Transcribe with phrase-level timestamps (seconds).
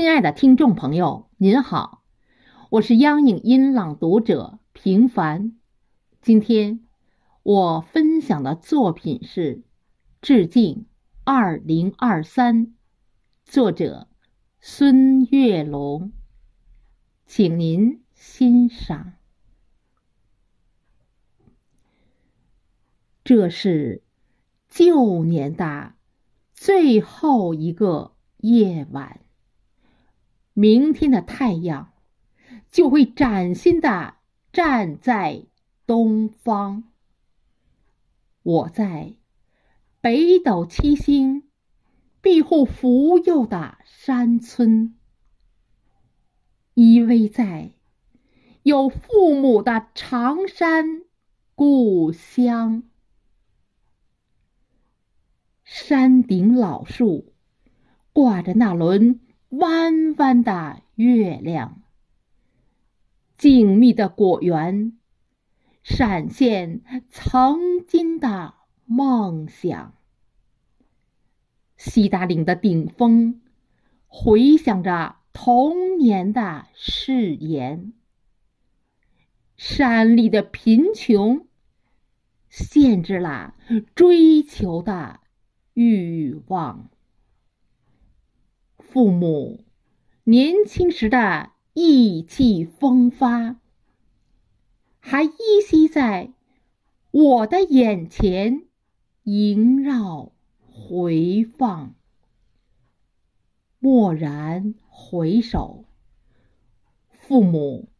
[0.00, 2.02] 亲爱的听众朋友，您好，
[2.70, 5.58] 我是央影音朗读者平凡。
[6.22, 6.88] 今天
[7.42, 9.56] 我分享的作品是
[10.22, 10.86] 《致敬
[11.22, 12.66] 二零二三》，
[13.44, 14.08] 作者
[14.58, 16.12] 孙月龙，
[17.26, 19.12] 请您欣赏。
[23.22, 24.02] 这是
[24.66, 25.92] 旧年的
[26.54, 29.20] 最后一个夜晚。
[30.52, 31.92] 明天的太阳
[32.70, 34.14] 就会崭新的
[34.52, 35.46] 站在
[35.86, 36.84] 东方。
[38.42, 39.14] 我在
[40.00, 41.44] 北斗七星
[42.20, 44.96] 庇护福佑的山村，
[46.74, 47.72] 依偎在
[48.62, 51.02] 有父母的长山
[51.54, 52.82] 故乡。
[55.64, 57.32] 山顶老树
[58.12, 59.20] 挂着那轮。
[59.50, 61.82] 弯弯的月亮，
[63.36, 64.96] 静谧的果园，
[65.82, 69.94] 闪现曾经的梦想。
[71.76, 73.40] 西达岭的顶峰，
[74.06, 77.92] 回响着童年的誓言。
[79.56, 81.46] 山里的贫穷，
[82.48, 83.56] 限制了
[83.96, 85.18] 追求的
[85.74, 86.88] 欲望。
[88.92, 89.62] 父母
[90.24, 93.60] 年轻时的意气风发，
[94.98, 95.30] 还依
[95.64, 96.32] 稀在
[97.12, 98.64] 我的眼前
[99.22, 100.32] 萦绕
[100.66, 101.94] 回放。
[103.78, 105.84] 蓦然回首，
[107.12, 107.90] 父母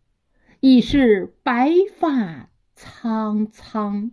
[0.59, 4.11] 已是白发苍苍，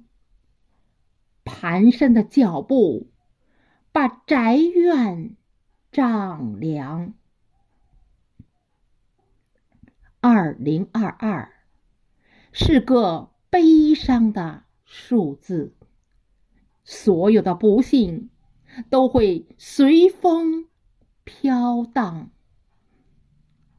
[1.44, 3.08] 蹒跚的脚步
[3.92, 5.36] 把宅院。
[5.91, 7.13] 丈量。
[10.19, 11.53] 二零二二
[12.52, 15.75] 是个悲伤的数字，
[16.83, 18.30] 所有的不幸
[18.89, 20.67] 都会随风
[21.23, 22.31] 飘荡。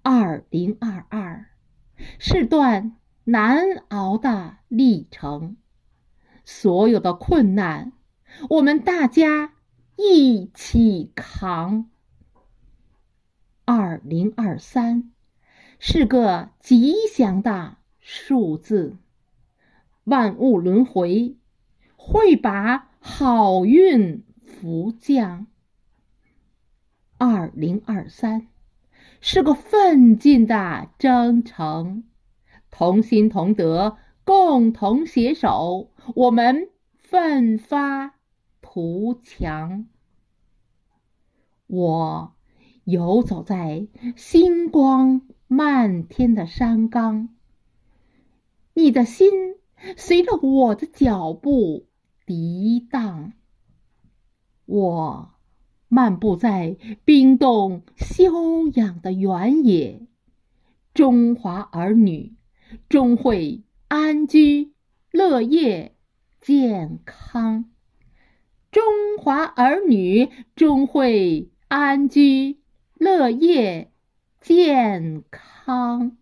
[0.02, 1.50] 二零二二
[2.19, 3.58] 是段难
[3.88, 5.56] 熬的历程，
[6.44, 7.92] 所有的困难，
[8.48, 9.52] 我们大家
[9.96, 11.90] 一起扛。
[13.70, 15.12] 二零二三
[15.78, 18.96] 是个吉祥的数字，
[20.04, 21.36] 万物轮回
[21.94, 25.46] 会把好运福降。
[27.18, 28.48] 二零二三
[29.20, 32.04] 是个奋进的征程，
[32.70, 38.14] 同心同德，共同携手，我们奋发
[38.62, 39.86] 图强。
[41.66, 42.38] 我。
[42.91, 47.28] 游走在星光漫天的山岗，
[48.72, 49.31] 你的心
[49.99, 51.87] 随着我的脚步
[52.26, 53.34] 涤荡。
[54.65, 55.34] 我
[55.88, 60.06] 漫步在冰冻休养的原野，
[60.94, 62.37] 中华儿女
[62.88, 64.72] 终会安居
[65.10, 65.94] 乐业、
[66.41, 67.66] 健康。
[68.70, 68.82] 中
[69.19, 72.56] 华儿女终会安居。
[72.98, 73.92] 乐业
[74.41, 76.16] 健康。